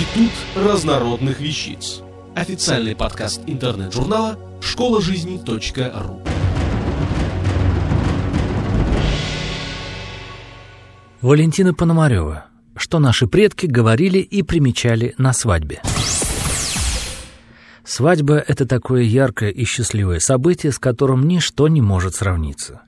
Институт 0.00 0.32
разнородных 0.56 1.40
вещиц. 1.40 2.00
Официальный 2.34 2.96
подкаст 2.96 3.42
интернет-журнала 3.46 4.38
школа 4.62 5.02
жизни 5.02 5.38
.ру. 5.46 6.22
Валентина 11.20 11.74
Пономарева. 11.74 12.46
Что 12.76 12.98
наши 12.98 13.26
предки 13.26 13.66
говорили 13.66 14.20
и 14.20 14.42
примечали 14.42 15.14
на 15.18 15.34
свадьбе. 15.34 15.82
Свадьба— 17.84 18.36
это 18.48 18.66
такое 18.66 19.02
яркое 19.02 19.50
и 19.50 19.66
счастливое 19.66 20.20
событие, 20.20 20.72
с 20.72 20.78
которым 20.78 21.28
ничто 21.28 21.68
не 21.68 21.82
может 21.82 22.14
сравниться. 22.14 22.80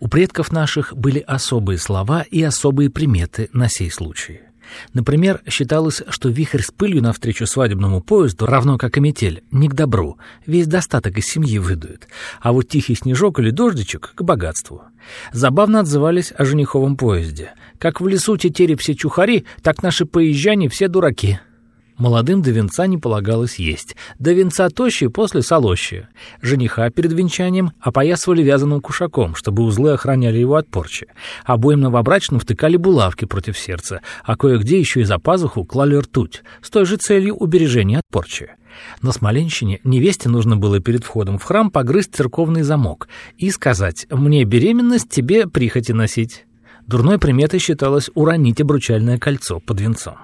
У 0.00 0.08
предков 0.08 0.50
наших 0.50 0.96
были 0.96 1.20
особые 1.20 1.78
слова 1.78 2.22
и 2.28 2.42
особые 2.42 2.90
приметы 2.90 3.50
на 3.52 3.68
сей 3.68 3.88
случай. 3.88 4.40
Например, 4.92 5.40
считалось, 5.48 6.02
что 6.08 6.28
вихрь 6.28 6.62
с 6.62 6.70
пылью 6.70 7.02
навстречу 7.02 7.46
свадебному 7.46 8.00
поезду, 8.00 8.46
равно 8.46 8.78
как 8.78 8.96
и 8.96 9.00
метель, 9.00 9.42
не 9.50 9.68
к 9.68 9.74
добру, 9.74 10.18
весь 10.46 10.66
достаток 10.66 11.18
из 11.18 11.26
семьи 11.26 11.58
выдует, 11.58 12.08
а 12.40 12.52
вот 12.52 12.68
тихий 12.68 12.94
снежок 12.94 13.38
или 13.38 13.50
дождичек— 13.50 14.12
к 14.14 14.22
богатству. 14.22 14.82
Забавно 15.32 15.80
отзывались 15.80 16.32
о 16.36 16.44
жениховом 16.44 16.96
поезде. 16.96 17.52
Как 17.78 18.00
в 18.00 18.08
лесу 18.08 18.36
тетери 18.36 18.74
все 18.74 18.94
чухари, 18.94 19.44
так 19.62 19.82
наши 19.82 20.06
поезжане 20.06 20.68
все 20.68 20.88
дураки. 20.88 21.38
Молодым 21.98 22.42
до 22.42 22.50
венца 22.50 22.86
не 22.86 22.98
полагалось 22.98 23.58
есть. 23.58 23.96
До 24.18 24.32
венца 24.32 24.68
тощие 24.68 25.08
после 25.08 25.40
солощие. 25.40 26.08
Жениха 26.42 26.90
перед 26.90 27.12
венчанием 27.12 27.72
опоясывали 27.80 28.42
вязаным 28.42 28.82
кушаком, 28.82 29.34
чтобы 29.34 29.62
узлы 29.62 29.92
охраняли 29.92 30.38
его 30.38 30.56
от 30.56 30.68
порчи. 30.68 31.06
Обоим 31.44 31.80
новобрачным 31.80 32.38
втыкали 32.38 32.76
булавки 32.76 33.24
против 33.24 33.58
сердца, 33.58 34.02
а 34.24 34.36
кое-где 34.36 34.78
еще 34.78 35.00
и 35.00 35.04
за 35.04 35.18
пазуху 35.18 35.64
клали 35.64 35.96
ртуть, 35.96 36.42
с 36.60 36.68
той 36.68 36.84
же 36.84 36.96
целью 36.96 37.34
убережения 37.34 37.98
от 37.98 38.04
порчи. 38.10 38.50
На 39.00 39.12
Смоленщине 39.12 39.80
невесте 39.82 40.28
нужно 40.28 40.58
было 40.58 40.80
перед 40.80 41.02
входом 41.02 41.38
в 41.38 41.44
храм 41.44 41.70
погрызть 41.70 42.14
церковный 42.14 42.62
замок 42.62 43.08
и 43.38 43.50
сказать 43.50 44.06
«мне 44.10 44.44
беременность, 44.44 45.08
тебе 45.08 45.46
прихоти 45.46 45.92
носить». 45.92 46.44
Дурной 46.86 47.18
приметой 47.18 47.58
считалось 47.58 48.10
уронить 48.14 48.60
обручальное 48.60 49.18
кольцо 49.18 49.60
под 49.60 49.80
венцом. 49.80 50.16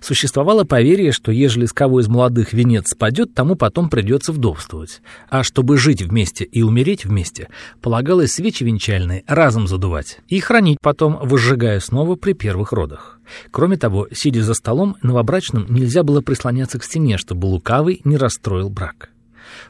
Существовало 0.00 0.64
поверье, 0.64 1.12
что 1.12 1.32
ежели 1.32 1.66
с 1.66 1.72
кого 1.72 2.00
из 2.00 2.08
молодых 2.08 2.52
венец 2.52 2.90
спадет, 2.90 3.34
тому 3.34 3.56
потом 3.56 3.88
придется 3.88 4.32
вдовствовать. 4.32 5.00
А 5.28 5.42
чтобы 5.42 5.78
жить 5.78 6.02
вместе 6.02 6.44
и 6.44 6.62
умереть 6.62 7.04
вместе, 7.04 7.48
полагалось 7.80 8.32
свечи 8.32 8.64
венчальные 8.64 9.24
разом 9.26 9.66
задувать 9.66 10.20
и 10.28 10.40
хранить 10.40 10.78
потом, 10.80 11.18
выжигая 11.22 11.80
снова 11.80 12.16
при 12.16 12.32
первых 12.32 12.72
родах. 12.72 13.20
Кроме 13.50 13.76
того, 13.76 14.08
сидя 14.12 14.42
за 14.42 14.54
столом, 14.54 14.96
новобрачным 15.02 15.66
нельзя 15.68 16.02
было 16.02 16.20
прислоняться 16.20 16.78
к 16.78 16.84
стене, 16.84 17.18
чтобы 17.18 17.46
лукавый 17.46 18.00
не 18.04 18.16
расстроил 18.16 18.68
брак. 18.68 19.10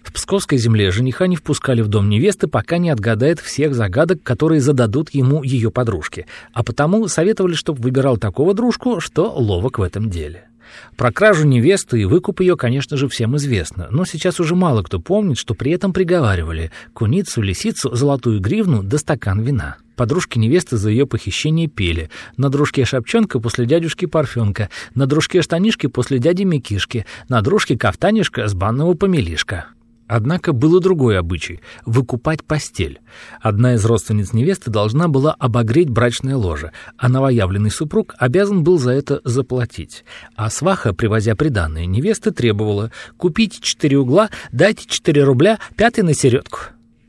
В 0.02 0.12
Псковской 0.12 0.58
земле 0.58 0.90
жениха 0.90 1.26
не 1.26 1.36
впускали 1.36 1.82
в 1.82 1.88
дом 1.88 2.08
невесты, 2.08 2.46
пока 2.46 2.78
не 2.78 2.90
отгадает 2.90 3.40
всех 3.40 3.74
загадок, 3.74 4.22
которые 4.22 4.60
зададут 4.60 5.10
ему 5.10 5.42
ее 5.42 5.70
подружки, 5.70 6.26
а 6.52 6.62
потому 6.62 7.08
советовали, 7.08 7.54
чтобы 7.54 7.82
выбирал 7.82 8.16
такого 8.16 8.54
дружку, 8.54 9.00
что 9.00 9.30
ловок 9.30 9.78
в 9.78 9.82
этом 9.82 10.10
деле. 10.10 10.48
Про 10.96 11.12
кражу 11.12 11.46
невесты 11.46 12.00
и 12.00 12.04
выкуп 12.04 12.40
ее, 12.40 12.56
конечно 12.56 12.96
же, 12.96 13.08
всем 13.08 13.36
известно, 13.36 13.88
но 13.90 14.04
сейчас 14.04 14.40
уже 14.40 14.54
мало 14.54 14.82
кто 14.82 15.00
помнит, 15.00 15.38
что 15.38 15.54
при 15.54 15.72
этом 15.72 15.92
приговаривали 15.92 16.70
куницу, 16.92 17.42
лисицу, 17.42 17.94
золотую 17.94 18.40
гривну 18.40 18.82
да 18.82 18.98
стакан 18.98 19.40
вина. 19.40 19.76
Подружки 19.96 20.38
невесты 20.38 20.76
за 20.76 20.90
ее 20.90 21.06
похищение 21.06 21.68
пели. 21.68 22.10
На 22.36 22.48
дружке 22.48 22.84
Шапчонка 22.84 23.40
после 23.40 23.66
дядюшки 23.66 24.06
Парфенка, 24.06 24.70
на 24.94 25.06
дружке 25.06 25.42
Штанишки 25.42 25.86
после 25.86 26.18
дяди 26.18 26.44
Микишки, 26.44 27.06
на 27.28 27.42
дружке 27.42 27.76
Кафтанишка 27.76 28.48
с 28.48 28.54
банного 28.54 28.94
помелишка. 28.94 29.66
Однако 30.14 30.52
был 30.52 30.76
и 30.76 30.80
другой 30.82 31.18
обычай— 31.18 31.60
выкупать 31.86 32.44
постель. 32.44 33.00
Одна 33.40 33.76
из 33.76 33.84
родственниц 33.86 34.34
невесты 34.34 34.70
должна 34.70 35.08
была 35.08 35.32
обогреть 35.32 35.88
брачное 35.88 36.36
ложе, 36.36 36.72
а 36.98 37.08
новоявленный 37.08 37.70
супруг 37.70 38.14
обязан 38.18 38.62
был 38.62 38.78
за 38.78 38.90
это 38.90 39.22
заплатить. 39.24 40.04
А 40.36 40.50
сваха, 40.50 40.92
привозя 40.92 41.34
приданное 41.34 41.86
невесты, 41.86 42.30
требовала 42.30 42.92
«Купите 43.16 43.62
четыре 43.62 43.96
угла, 43.96 44.28
дайте 44.52 44.84
четыре 44.86 45.24
рубля, 45.24 45.58
пятый 45.76 46.02
на 46.04 46.12
середку». 46.12 46.58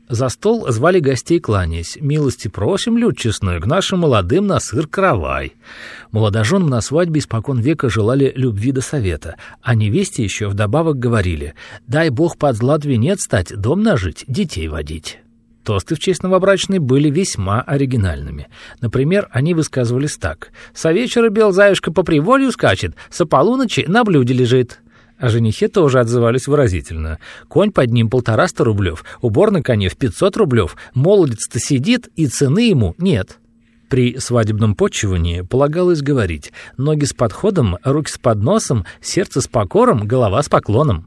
За 0.08 0.28
стол 0.28 0.70
звали 0.70 1.00
гостей, 1.00 1.40
кланяясь. 1.40 1.96
«Милости 2.00 2.48
просим, 2.48 2.98
люд 2.98 3.16
честной, 3.16 3.60
к 3.60 3.66
нашим 3.66 4.00
молодым 4.00 4.46
на 4.46 4.60
сыр 4.60 4.86
каравай». 4.86 5.54
Молодоженам 6.12 6.68
на 6.68 6.82
свадьбе 6.82 7.20
испокон 7.20 7.58
века 7.58 7.88
желали 7.88 8.32
любви 8.36 8.72
до 8.72 8.82
совета, 8.82 9.36
а 9.62 9.74
невесте 9.74 10.22
еще 10.22 10.48
вдобавок 10.48 10.98
говорили 10.98 11.54
«Дай 11.86 12.10
Бог 12.10 12.36
под 12.36 12.56
злат 12.56 12.84
венец 12.84 13.22
стать, 13.22 13.56
дом 13.56 13.82
нажить, 13.82 14.24
детей 14.28 14.68
водить». 14.68 15.20
Тосты 15.64 15.94
в 15.94 15.98
честь 15.98 16.22
новобрачной 16.22 16.78
были 16.78 17.08
весьма 17.08 17.62
оригинальными. 17.62 18.48
Например, 18.82 19.28
они 19.32 19.54
высказывались 19.54 20.18
так. 20.18 20.50
«Со 20.74 20.92
вечера 20.92 21.30
белзаюшка 21.30 21.90
по 21.90 22.02
приволью 22.02 22.52
скачет, 22.52 22.94
со 23.10 23.24
полуночи 23.24 23.86
на 23.88 24.04
блюде 24.04 24.34
лежит». 24.34 24.80
О 25.24 25.30
женихе 25.30 25.68
тоже 25.68 26.00
отзывались 26.00 26.46
выразительно. 26.46 27.18
Конь 27.48 27.72
под 27.72 27.90
ним 27.90 28.10
полтораста 28.10 28.62
рублев, 28.62 29.06
убор 29.22 29.52
на 29.52 29.62
коне 29.62 29.88
в 29.88 29.96
пятьсот 29.96 30.36
рублев, 30.36 30.76
молодец-то 30.92 31.58
сидит, 31.58 32.10
и 32.14 32.26
цены 32.26 32.68
ему 32.68 32.94
нет. 32.98 33.38
При 33.88 34.18
свадебном 34.18 34.74
почивании 34.74 35.40
полагалось 35.40 36.02
говорить 36.02 36.52
«ноги 36.76 37.06
с 37.06 37.14
подходом, 37.14 37.78
руки 37.84 38.12
с 38.12 38.18
подносом, 38.18 38.84
сердце 39.00 39.40
с 39.40 39.48
покором, 39.48 40.06
голова 40.06 40.42
с 40.42 40.50
поклоном». 40.50 41.06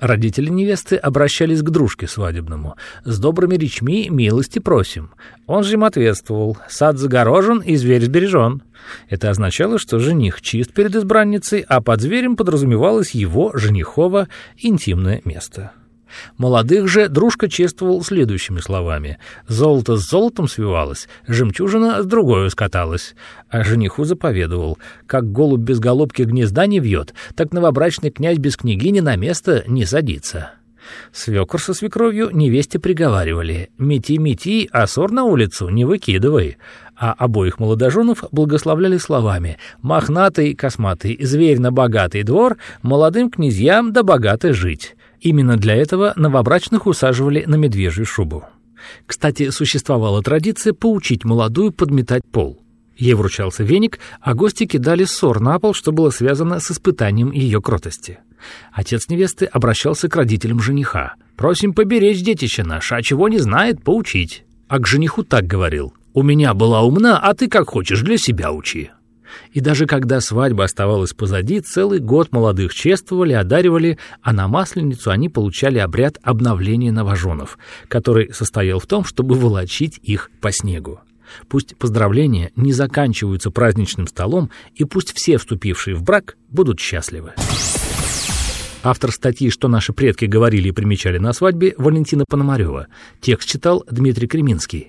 Родители 0.00 0.48
невесты 0.48 0.96
обращались 0.96 1.62
к 1.62 1.70
дружке 1.70 2.06
свадебному. 2.06 2.76
«С 3.04 3.18
добрыми 3.18 3.56
речми 3.56 4.08
милости 4.10 4.58
просим». 4.58 5.10
Он 5.46 5.64
же 5.64 5.74
им 5.74 5.84
ответствовал 5.84 6.58
«Сад 6.68 6.98
загорожен 6.98 7.60
и 7.60 7.76
зверь 7.76 8.04
сбережен». 8.04 8.62
Это 9.08 9.30
означало, 9.30 9.78
что 9.78 9.98
жених 9.98 10.40
чист 10.40 10.72
перед 10.72 10.94
избранницей, 10.94 11.64
а 11.68 11.80
под 11.80 12.00
зверем 12.00 12.36
подразумевалось 12.36 13.10
его, 13.12 13.50
женихово, 13.54 14.28
интимное 14.56 15.20
место. 15.24 15.72
Молодых 16.36 16.88
же 16.88 17.08
дружка 17.08 17.48
чествовал 17.48 18.02
следующими 18.02 18.60
словами. 18.60 19.18
«Золото 19.46 19.96
с 19.96 20.08
золотом 20.08 20.48
свивалось, 20.48 21.08
жемчужина 21.26 22.02
с 22.02 22.06
другой 22.06 22.50
скаталась». 22.50 23.14
А 23.50 23.64
жениху 23.64 24.04
заповедовал. 24.04 24.78
«Как 25.06 25.32
голубь 25.32 25.60
без 25.60 25.78
голубки 25.78 26.22
гнезда 26.22 26.66
не 26.66 26.80
вьет, 26.80 27.14
так 27.34 27.52
новобрачный 27.52 28.10
князь 28.10 28.38
без 28.38 28.56
княгини 28.56 29.00
на 29.00 29.16
место 29.16 29.64
не 29.66 29.84
садится». 29.84 30.52
Свекор 31.12 31.60
со 31.60 31.74
свекровью 31.74 32.30
невесте 32.32 32.78
приговаривали 32.78 33.70
«Мети-мети, 33.78 34.68
а 34.72 34.86
ссор 34.86 35.10
на 35.10 35.24
улицу 35.24 35.68
не 35.68 35.84
выкидывай», 35.84 36.56
а 36.96 37.12
обоих 37.12 37.58
молодоженов 37.58 38.24
благословляли 38.32 38.98
словами 38.98 39.58
«Мохнатый, 39.82 40.54
косматый, 40.54 41.18
зверь 41.20 41.60
на 41.60 41.70
богатый 41.70 42.22
двор, 42.22 42.56
молодым 42.82 43.30
князьям 43.30 43.92
да 43.92 44.02
богато 44.02 44.52
жить». 44.52 44.96
Именно 45.20 45.56
для 45.56 45.74
этого 45.74 46.12
новобрачных 46.16 46.86
усаживали 46.86 47.44
на 47.46 47.56
медвежью 47.56 48.06
шубу. 48.06 48.44
Кстати, 49.06 49.50
существовала 49.50 50.22
традиция 50.22 50.72
поучить 50.72 51.24
молодую 51.24 51.72
подметать 51.72 52.22
пол. 52.30 52.62
Ей 52.96 53.14
вручался 53.14 53.62
веник, 53.62 54.00
а 54.20 54.34
гости 54.34 54.66
кидали 54.66 55.04
ссор 55.04 55.40
на 55.40 55.58
пол, 55.58 55.72
что 55.72 55.92
было 55.92 56.10
связано 56.10 56.58
с 56.58 56.70
испытанием 56.70 57.30
ее 57.30 57.60
кротости. 57.60 58.18
Отец 58.72 59.08
невесты 59.08 59.46
обращался 59.46 60.08
к 60.08 60.16
родителям 60.16 60.60
жениха. 60.60 61.14
«Просим 61.36 61.72
поберечь 61.72 62.22
детище 62.22 62.64
наше, 62.64 62.96
а 62.96 63.02
чего 63.02 63.28
не 63.28 63.38
знает, 63.38 63.82
поучить». 63.82 64.44
А 64.68 64.80
к 64.80 64.86
жениху 64.86 65.22
так 65.22 65.46
говорил. 65.46 65.94
«У 66.12 66.22
меня 66.22 66.54
была 66.54 66.82
умна, 66.82 67.18
а 67.18 67.34
ты 67.34 67.48
как 67.48 67.70
хочешь, 67.70 68.02
для 68.02 68.18
себя 68.18 68.52
учи». 68.52 68.90
И 69.52 69.60
даже 69.60 69.86
когда 69.86 70.20
свадьба 70.20 70.64
оставалась 70.64 71.12
позади, 71.12 71.60
целый 71.60 72.00
год 72.00 72.32
молодых 72.32 72.74
чествовали, 72.74 73.32
одаривали, 73.32 73.98
а 74.22 74.32
на 74.32 74.48
Масленицу 74.48 75.10
они 75.10 75.28
получали 75.28 75.78
обряд 75.78 76.18
обновления 76.22 76.92
новоженов, 76.92 77.58
который 77.88 78.32
состоял 78.32 78.78
в 78.78 78.86
том, 78.86 79.04
чтобы 79.04 79.34
волочить 79.34 79.98
их 80.02 80.30
по 80.40 80.52
снегу. 80.52 81.00
Пусть 81.48 81.76
поздравления 81.76 82.52
не 82.56 82.72
заканчиваются 82.72 83.50
праздничным 83.50 84.06
столом, 84.06 84.50
и 84.74 84.84
пусть 84.84 85.12
все 85.14 85.38
вступившие 85.38 85.94
в 85.94 86.02
брак 86.02 86.36
будут 86.48 86.80
счастливы. 86.80 87.34
Автор 88.82 89.10
статьи 89.10 89.50
«Что 89.50 89.68
наши 89.68 89.92
предки 89.92 90.24
говорили 90.24 90.68
и 90.68 90.72
примечали 90.72 91.18
на 91.18 91.32
свадьбе» 91.32 91.74
Валентина 91.78 92.24
Пономарева. 92.28 92.86
Текст 93.20 93.48
читал 93.48 93.84
Дмитрий 93.90 94.28
Креминский. 94.28 94.88